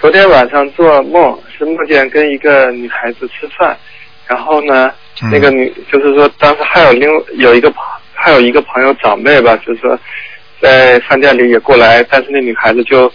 [0.00, 3.76] 昨天晚上做梦是梦见跟一个女孩子吃饭，
[4.26, 7.82] 然后呢，嗯那个女就是说当时还有另有一个朋
[8.14, 9.98] 还有一个朋友长辈吧，就是说
[10.60, 13.12] 在饭店里也过来，但是那女孩子就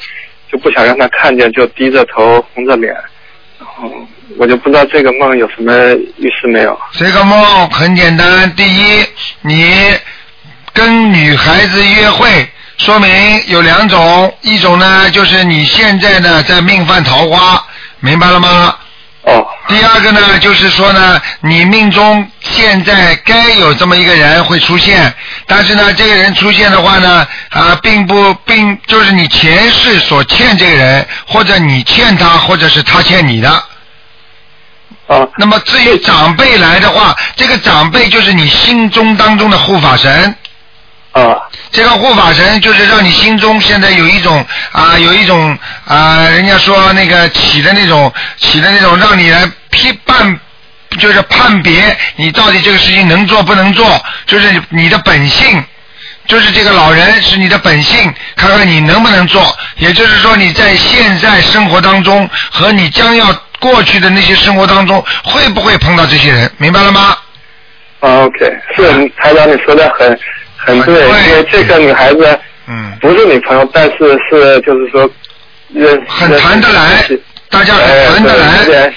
[0.52, 2.94] 就不想让他看见，就低着头红着脸，
[3.60, 3.90] 然后
[4.38, 5.74] 我就不知道这个梦有什么
[6.18, 6.78] 意思没有。
[6.92, 9.06] 这个梦很简单，第一，
[9.42, 9.72] 你
[10.74, 12.28] 跟女孩子约会，
[12.84, 17.66] 说明有两种，一种呢就是你现在呢在命犯桃花，
[18.02, 18.76] 明白了吗？
[19.22, 19.48] 哦。
[19.70, 25.14] 第二个呢，就是说呢，你命中现在该有这么一个人会出现，
[25.48, 33.50] 但是呢，这个人出现的话呢，啊，并不并就是你前世所欠这个人，或者你欠他，或者是他欠你的。
[35.08, 35.26] 啊。
[35.38, 40.36] 那么至于长辈来的话，这个长辈就是你心中当中的护法神。
[41.14, 41.24] 啊。
[41.74, 50.40] 这个护法神就是让你心中现在有一种啊，有一种啊，人家说那个起的那种起的那种，让你来批判。
[51.00, 55.64] 就是判别你到底这个事情能做不能做，就是你的本性，
[56.28, 59.58] 就是这个老人是你的本性，看看你能不能做。
[59.78, 63.26] 也就是说你在现在生活当中和你将要
[63.60, 66.52] 过去的那些生活当中，会不会碰到这些人？
[66.58, 67.18] 明白了吗
[68.02, 70.16] ？，OK，是台长你说的很
[70.66, 75.10] 很对，因为这个女孩子嗯不是女朋友，但是是就是说
[75.74, 77.10] 认很谈得来，
[77.50, 78.94] 大家很谈得来。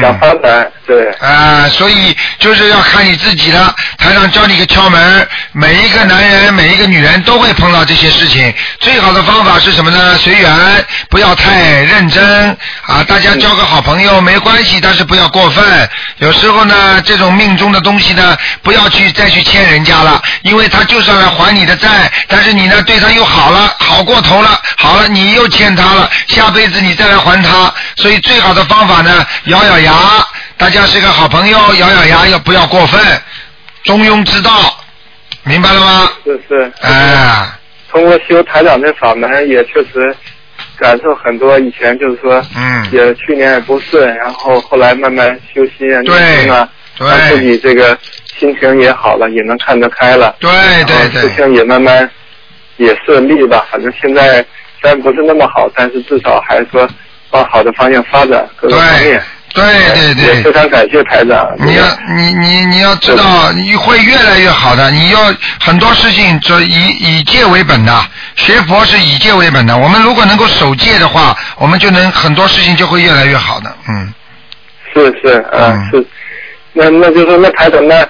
[0.00, 3.72] 想发展，对，啊、所以就是要看你自己了。
[3.98, 8.52] 台上教你个窍门，每一个男人、每一个女人都会碰到这些事情。
[8.80, 10.16] 最好的方法是什么呢？
[10.18, 10.52] 随缘，
[11.08, 13.04] 不要太认真啊。
[13.06, 15.88] 大家交个好朋友没关系，但是不要过分。
[16.18, 27.72] 有时候呢，这种命中的东西呢，不要去再去欠人家了，因为他就是来还你的债，但是你呢对他又好了，好过头了，好了，你又欠他了，下辈子你再来还他。
[27.96, 29.92] 所以最好的方法呢，咬咬牙，
[30.56, 33.00] 大家是个好朋友，咬咬牙，要不要过分，
[33.84, 34.50] 中庸之道，
[35.44, 36.10] 明白了吗？
[36.24, 36.72] 是是。
[36.82, 37.48] 哎。
[37.88, 40.14] 通过修台长的法门，也确实
[40.76, 41.58] 感受很多。
[41.58, 47.96] 以前就是说，嗯，也去年也不顺，然后后来慢慢修心啊、对念经啊，对让自己这个
[48.38, 50.36] 心情也好了，也能看得开了。
[50.40, 50.50] 对
[50.84, 52.10] 对对事情也慢慢
[52.76, 53.64] 也顺利吧。
[53.70, 54.44] 反正现在
[54.86, 56.88] 虽然不是那么好，但是至少还是说
[57.30, 59.20] 往好的方向发展各个方面。
[59.52, 59.64] 对
[59.94, 61.50] 对对也非常感谢台长。
[61.58, 61.82] 你要
[62.14, 64.88] 你你你要知道，你会越来越好的。
[64.92, 65.18] 你要
[65.58, 67.92] 很多事情就以以戒为本的，
[68.36, 69.76] 学佛是以戒为本的。
[69.76, 73.74] 我们如果能够守戒的话，我们就能很多事情就会越来越好的。
[73.88, 74.14] 嗯，
[74.94, 76.06] 是是，嗯是，
[76.74, 78.06] 那那就是那台长那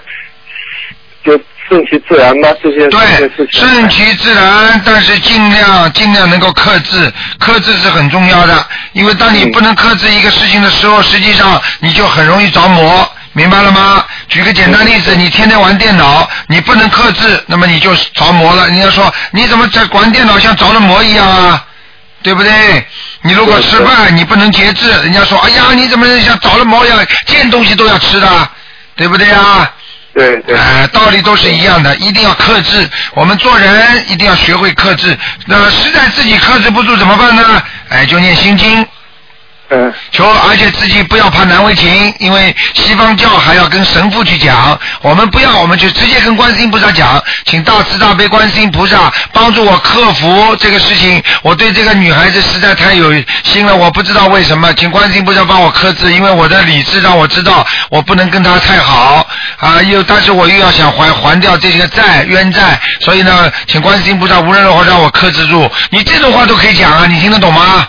[1.24, 3.60] 就顺其自然吧，这些这些事情。
[3.60, 8.66] 顺其自然，但是尽量尽量能够克制，克制是很重要的。
[8.92, 14.04] 因为当你不能克制一个事情的时候，实际上你就很容易着魔，明白了吗？
[14.28, 18.68] 举个简单例子，你天天玩电脑，你不能克制，那么你就着魔了。
[18.68, 21.64] 人家说你怎么在玩电脑像着了魔一样啊？
[22.22, 22.86] 对不对？
[23.22, 28.48] 你如果吃饭你不能节制，人家说哎呀你怎么像着了魔一样，见东西都要吃的，
[28.96, 29.70] 对不对啊？
[30.16, 30.56] 对对。
[30.56, 32.88] 哎、道理都是一样的，一定要克制。
[33.12, 35.16] 我们做人一定要学会克制。
[35.44, 37.62] 那实在自己克制不住怎么办呢？
[37.90, 38.86] 哎，就念心经。
[39.70, 39.92] 嗯。
[40.12, 51.22] 求，而且自己不要怕难为情，因为西方教还要跟神父去讲，我们不要，我们就直接跟观世音菩萨讲，请大慈大悲观世音菩萨帮助我克服这个事情。
[51.42, 53.12] 我对这个女孩子实在太有
[53.44, 59.26] 心了，我不知道为什么，请观世音菩萨帮我克制，因为我的理智让我知道我不能跟她太好
[59.58, 65.70] 啊，又但是我又要想还还掉这些债冤债，所以呢，请观世音菩萨无论如何让我克制住。
[65.90, 67.88] 你这种话都可以讲啊，你听得懂吗？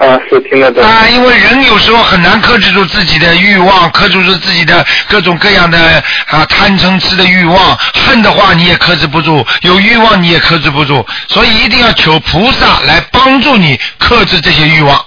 [0.00, 0.82] 啊，是听得懂。
[0.82, 5.78] 啊，因为人有时候很难克制住自己的欲望，克制住自己的各种各样的
[6.26, 14.98] 啊贪嗔痴的欲望，恨的话你也克制不住，有欲望你也克制不住，所以一定要求菩萨来帮助你克制这些欲望。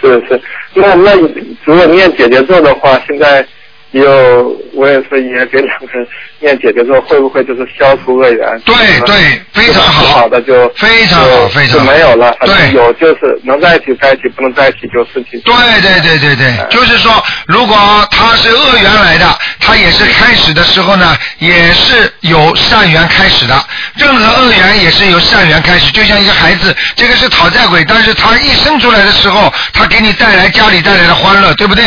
[0.00, 0.40] 是是，
[0.74, 1.16] 那那
[1.64, 3.44] 如果念姐姐咒的话，现在
[3.92, 6.06] 有我也是也给两个人
[6.40, 8.60] 念姐姐说，会不会就是消除恶缘？
[8.64, 8.74] 对
[9.06, 10.22] 对，非常好。
[10.22, 12.34] 好的就非常好非常没有了。
[12.44, 15.38] 对有就是能在一起在一起，不能在一起就失去。
[15.40, 17.76] 对对对对对，就是说，如果
[18.10, 23.54] 他是恶缘来的，他也是开始的时候呢，也是由善缘开始的。
[23.94, 31.84] 任何恶缘也是由善缘开始，就像一个孩子，这个是讨债鬼，但是他一生出来的时候，他给你带来家里带来的欢乐，对不对？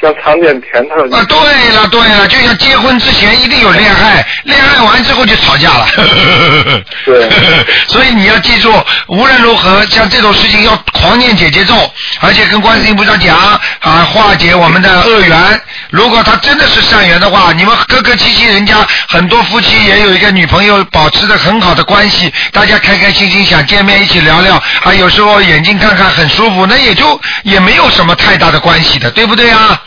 [0.00, 0.94] 像尝点甜头。
[1.16, 1.38] 啊，对
[1.74, 5.86] 了对了，就像结婚之前一定有恋爱，恋爱完之后就吵架了。
[7.04, 7.28] 对
[7.88, 8.72] 所以你要记住，
[9.08, 11.74] 无论如何，像这种事情要狂念姐姐咒，
[12.20, 13.36] 而且跟观世音菩萨讲
[13.80, 15.60] 啊，化解我们的恶缘。
[15.90, 18.76] 如果他真的是善缘的话，你们客客气气，人家
[19.08, 29.80] 很多夫妻也有一个女朋友，保持着很好的关系，大家开开心心想见面一起聊聊，啊，有时候眼睛看看很舒服，那也就也没有什么太大的关系的，对不对啊？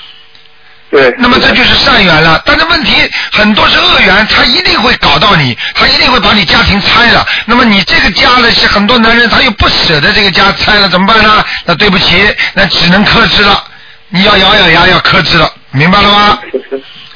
[0.94, 1.13] 对。
[1.18, 7.25] 那么这就是善缘了，但是问题很多是恶缘，他一定会搞到你，他一定会把你家庭拆了。
[7.45, 11.44] 那么你这个家呢，是很多男人他又不舍得这个家拆了，怎么办呢？
[11.66, 12.24] 那对不起，
[12.54, 13.63] 那只能克制了，
[14.10, 16.40] 你要咬咬牙要克制了，明白了吗？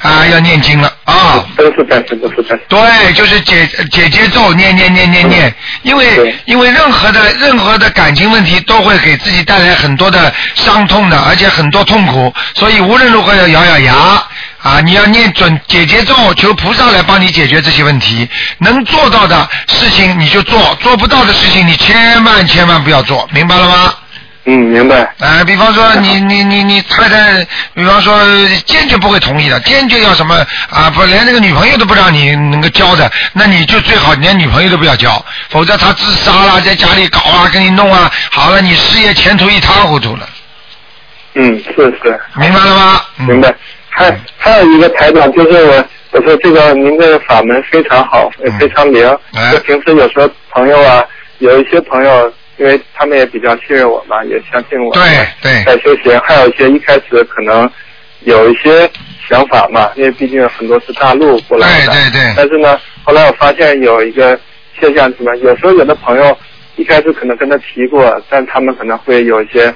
[0.00, 1.44] 啊，要念经了啊。
[1.56, 2.56] 都是在都是在。
[2.68, 5.52] 对，就是解解节奏，念念念念念，
[5.82, 13.94] 因为因为任何的任何的感情问题都会给自己带来很多的伤痛的，而且很多痛苦，所以无论如何要咬咬牙
[14.62, 18.28] 啊，你要念准解节奏，求菩萨来帮你解决这些问题，
[18.58, 23.94] 能做到的事情你就做，做不到的事情你千万千万不要做，明白了吗？
[24.50, 25.00] 嗯，明白。
[25.18, 28.18] 啊，比方说你你你你太太，比方说
[28.64, 30.34] 坚决不会同意的，坚决要什么
[30.70, 30.88] 啊？
[30.88, 40.26] 不，连那个女朋友都不让你能够交的，那你就最好连女朋友都不要交，否则他自杀了，在家里搞啊，给你弄啊，好了，你事业前途一塌糊涂了，
[41.34, 42.18] 嗯，是是。
[42.36, 43.02] 明白了吗？
[43.18, 43.54] 嗯明白。
[43.90, 49.06] 还还有一个台长，就是我我说这个您这个法门非常好，也非常灵。
[49.34, 51.04] 哎就平时有时候朋友啊，
[51.38, 54.92] 有一些朋友，因为他们也比较信任我嘛，也相信我。
[54.92, 55.02] 对
[55.40, 57.70] 对在修行，还有一些一开始可能
[58.24, 58.88] 有一些
[59.28, 61.92] 想法嘛，因为毕竟很多是大陆过来的。
[61.92, 64.38] 对对对但是呢，后来我发现有一个
[64.80, 65.34] 现象是什么？
[65.36, 66.36] 有时候有的朋友
[66.76, 69.70] 一开始可能跟他提过，但他们可能会有一些，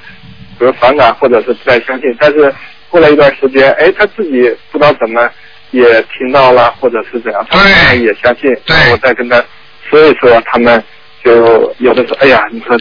[0.59, 2.15] 比如反感或者是不太相信。
[2.19, 2.53] 但是
[2.89, 4.41] 过了一段时间，哎，他自己
[4.71, 5.29] 不知道怎么
[5.71, 8.51] 也听到了，或者是怎样，他对们也相信。
[8.91, 9.43] 我再跟他
[9.89, 10.83] 说一说，他们
[11.23, 12.77] 就有的说，哎呀，你说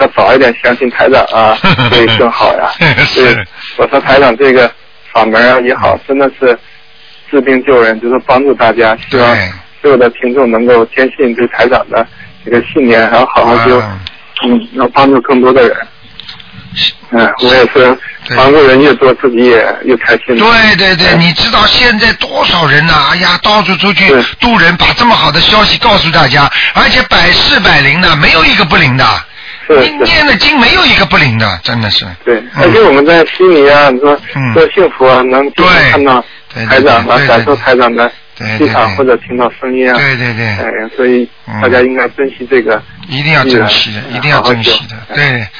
[0.00, 1.54] 要早一点相信台长啊，
[1.90, 2.70] 会更好呀。
[3.04, 3.34] 是。
[3.34, 3.44] 对，
[3.78, 4.70] 我说台长这个
[5.12, 6.58] 法门啊也好，真的是
[7.30, 9.50] 治病救人，就是帮助大家，希望对。
[9.82, 12.06] 所有的听众能够坚信对台长的
[12.44, 13.98] 这个信念，然后好好修，啊。
[14.44, 15.76] 嗯，要帮助更多的人。
[17.10, 17.96] 嗯，我也是
[18.26, 20.36] 对帮助人越多，自己也越开心。
[20.38, 29.04] 对对对，你知道现在多少人呐、哎呀，到处出去对渡人，把这么好的消息告诉大家，而且百试百灵的，没有一个不灵的。
[29.68, 32.04] 你是是念的经没有一个不灵的，真的是。
[32.24, 36.22] 对，而且我们在心里啊，你说嗯多幸福啊，能对看到
[36.52, 39.96] 台长啊，感受台长的对对气场对或者听到声音啊。
[39.96, 40.66] 对对对哎，
[40.96, 42.82] 所以嗯大家应该珍惜这个。
[43.08, 45.46] 一定要珍惜的，一定要珍惜的，对。